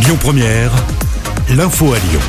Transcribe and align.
Lyon 0.00 0.16
Première, 0.20 0.70
l'info 1.50 1.92
à 1.92 1.98
Lyon. 1.98 2.20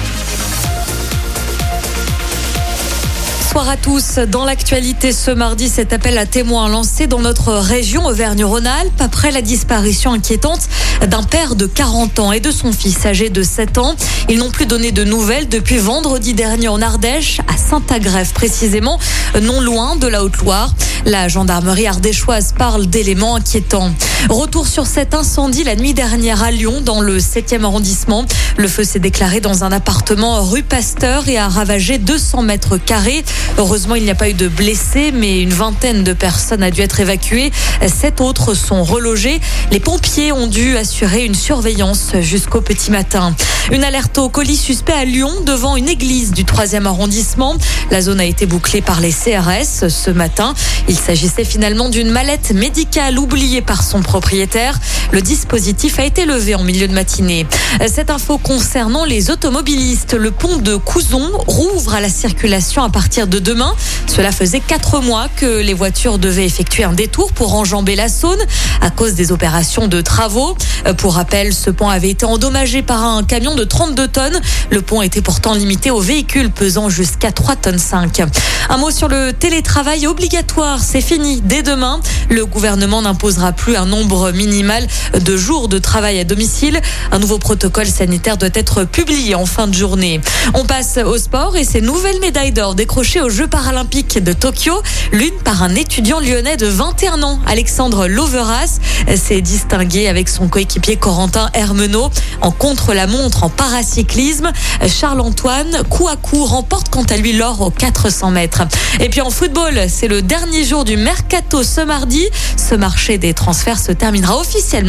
Bonsoir 3.42 3.70
à 3.70 3.78
tous. 3.78 4.16
Dans 4.28 4.44
l'actualité 4.44 5.12
ce 5.12 5.30
mardi, 5.30 5.70
cet 5.70 5.94
appel 5.94 6.18
à 6.18 6.26
témoins 6.26 6.68
lancé 6.68 7.06
dans 7.06 7.20
notre 7.20 7.54
région 7.54 8.06
Auvergne-Rhône-Alpes 8.06 9.00
après 9.00 9.32
la 9.32 9.42
disparition 9.42 10.14
inquiétante 10.14 10.68
d'un 11.08 11.24
père 11.24 11.56
de 11.56 11.66
40 11.66 12.20
ans 12.20 12.32
et 12.32 12.40
de 12.40 12.52
son 12.52 12.72
fils 12.72 13.06
âgé 13.06 13.30
de 13.30 13.44
7 13.44 13.78
ans. 13.78 13.96
Ils 14.30 14.40
n'ont 14.40 14.52
plus 14.52 14.66
donné 14.66 14.92
de 14.92 15.04
nouvelles 15.04 15.48
depuis 15.48 15.78
vendredi 15.78 16.34
dernier 16.34 16.70
en 16.70 16.82
Ardèche, 16.82 17.40
à 17.48 17.58
Saint-Agrève 17.58 18.34
précisément, 18.34 19.00
non 19.42 19.62
loin 19.62 19.96
de 19.96 20.08
la 20.08 20.24
Haute-Loire. 20.24 20.74
La 21.06 21.28
gendarmerie 21.28 21.88
ardéchoise 21.88 22.54
parle 22.58 22.88
d'éléments 22.88 23.36
inquiétants. 23.36 23.92
Retour 24.30 24.68
sur 24.68 24.86
cet 24.86 25.14
incendie 25.14 25.64
la 25.64 25.76
nuit 25.76 25.94
dernière 25.94 26.44
à 26.44 26.52
Lyon, 26.52 26.82
dans 26.84 27.00
le 27.00 27.20
7e 27.20 27.64
arrondissement. 27.64 28.26
Le 28.58 28.68
feu 28.68 28.84
s'est 28.84 29.00
déclaré 29.00 29.40
dans 29.40 29.64
un 29.64 29.72
appartement 29.72 30.44
rue 30.44 30.62
Pasteur 30.62 31.28
et 31.30 31.38
a 31.38 31.48
ravagé 31.48 31.98
200 31.98 32.42
mètres 32.42 32.78
carrés. 32.78 33.24
Heureusement, 33.58 33.96
il 33.96 34.04
n'y 34.04 34.10
a 34.10 34.16
pas 34.16 34.30
eu 34.30 34.34
de 34.34 34.50
blessés, 34.50 35.12
mais 35.14 35.42
une 35.42 35.54
vingtaine 35.54 36.04
de 36.04 36.14
personnes 36.14 36.64
a 36.64 36.70
dû 36.70 36.82
être 36.82 37.00
évacuées. 37.00 37.52
Sept 37.88 38.20
autres 38.20 38.54
sont 38.54 38.84
relogées. 38.84 39.40
Les 39.72 39.80
pompiers 39.80 40.32
ont 40.34 40.48
dû 40.48 40.76
assurer 40.76 41.26
une 41.26 41.36
surveillance 41.36 42.12
jusqu'au 42.20 42.62
petit 42.62 42.92
matin. 42.92 43.34
Une 43.72 43.84
alerte 43.84 44.18
au 44.18 44.30
colis 44.30 44.58
suspect 44.58 44.94
à 44.94 45.06
Lyon 45.06 45.32
devant 45.46 45.76
une 45.76 45.88
église 45.88 46.32
du 46.32 46.44
3e 46.44 46.86
arrondissement. 46.86 47.56
La 47.92 48.02
zone 48.02 48.20
a 48.20 48.26
été 48.26 48.46
bouclée 48.46 48.82
par 48.82 49.00
les 49.00 49.12
CRS 49.12 49.88
ce 49.88 50.10
matin. 50.12 50.54
Il 50.90 50.98
s'agissait 50.98 51.46
finalement 51.46 51.88
d'une 51.88 52.10
mallette 52.10 52.52
médicale 52.52 53.20
oubliée 53.20 53.62
par 53.62 53.84
son 53.84 54.02
propriétaire. 54.02 54.80
Le 55.12 55.22
dispositif 55.22 55.98
a 55.98 56.04
été 56.04 56.26
levé 56.26 56.54
en 56.54 56.64
milieu 56.64 56.88
de 56.88 56.94
matinée. 56.94 57.48
Cette 57.88 58.12
info 58.12 58.38
concernant 58.38 59.06
les 59.06 59.32
automobilistes. 59.32 60.14
Le 60.14 60.30
pont 60.30 60.58
de 60.58 60.76
Couzon 60.76 61.32
rouvre 61.48 61.96
à 61.96 62.02
la 62.02 62.10
circulation 62.10 62.84
à 62.84 62.90
partir 62.90 63.26
de 63.26 63.40
demain. 63.40 63.74
Cela 64.06 64.32
faisait 64.32 64.60
quatre 64.60 65.02
mois 65.02 65.28
que 65.36 65.62
les 65.62 65.74
voitures 65.74 66.20
devaient 66.20 66.46
effectuer 66.46 66.84
un 66.84 66.94
détour 66.94 67.34
pour 67.34 67.56
enjamber 67.56 67.96
la 67.96 68.08
Saône 68.08 68.40
à 68.82 68.92
cause 68.92 69.14
des 69.14 69.32
opérations 69.32 69.88
de 69.88 70.02
travaux. 70.02 70.56
Pour 70.98 71.16
rappel, 71.16 71.54
ce 71.54 71.72
pont 71.72 71.90
avait 71.90 72.12
été 72.12 72.26
endommagé 72.26 72.84
par 72.84 73.04
un 73.04 73.24
camion 73.24 73.56
de 73.56 73.64
32 73.64 74.08
tonnes. 74.08 74.40
Le 74.70 74.82
pont 74.84 75.02
était 75.02 75.22
pourtant 75.22 75.54
limité 75.54 75.90
aux 75.90 76.02
véhicules 76.02 76.52
pesant 76.52 76.90
jusqu'à 76.90 77.32
3 77.32 77.56
tonnes 77.56 77.80
5. 77.80 78.22
Un 78.70 78.78
mot 78.78 78.92
sur 78.92 79.08
le 79.08 79.34
télétravail 79.34 80.06
obligatoire. 80.06 80.80
C'est 80.84 81.02
fini 81.02 81.42
dès 81.42 81.64
demain. 81.64 82.00
Le 82.30 82.46
gouvernement 82.46 83.02
n'imposera 83.02 83.54
plus 83.54 83.76
un 83.76 83.86
nombre 83.86 84.32
minimal 84.32 84.88
de 85.20 85.38
jours 85.38 85.68
de 85.68 85.80
travail 85.80 86.20
à 86.20 86.24
domicile. 86.24 86.82
Un 87.12 87.20
nouveau 87.20 87.38
protocole 87.38 87.88
sanitaire 87.88 88.38
doit 88.38 88.50
être 88.54 88.84
publié 88.84 89.36
en 89.36 89.46
fin 89.46 89.68
de 89.68 89.74
journée. 89.74 90.22
On 90.54 90.66
passe 90.66 90.98
au 90.98 91.18
sport 91.18 91.58
et 91.58 91.64
ces 91.64 91.82
nouvelles 91.82 92.20
médailles 92.20 92.52
d'or 92.52 92.76
décrochées 92.76 93.22
aux 93.22 93.30
Jeux 93.30 93.48
paralympiques 93.48 94.24
de 94.24 94.34
Tokyo. 94.34 94.82
L'une 95.12 95.38
par 95.44 95.64
un 95.64 95.76
étudiant 95.76 96.20
lyonnais 96.20 96.58
de 96.58 96.68
21 96.68 97.24
ans, 97.24 97.40
Alexandre 97.48 98.08
Loveras, 98.08 98.80
s'est 99.16 99.42
distingué 99.42 100.08
avec 100.08 100.30
son 100.30 100.48
coéquipier 100.48 100.96
Corentin 100.96 101.50
Hermenot 101.54 102.10
en 102.42 102.52
contre-la-montre 102.52 103.44
en 103.44 103.50
paracyclisme. 103.50 104.52
Charles-Antoine, 104.88 105.84
coup 105.90 106.08
à 106.08 106.16
coup, 106.16 106.46
remporte 106.46 106.90
quant 106.90 107.04
à 107.04 107.18
lui 107.18 107.34
l'or 107.34 107.62
aux 107.62 107.72
400 107.72 108.32
mètres. 108.32 108.64
Et 109.00 109.10
puis 109.10 109.22
en 109.22 109.30
football, 109.30 109.82
c'est 109.88 110.08
le 110.08 110.22
dernier 110.22 110.64
jour 110.64 110.86
du 110.86 110.98
mercato 110.98 111.64
ce 111.64 111.82
mardi. 111.82 112.26
Ce 112.58 112.76
marché 112.76 113.18
des 113.18 113.34
transferts 113.34 113.80
se 113.80 113.92
terminera 113.92 114.38
officiellement 114.38 114.89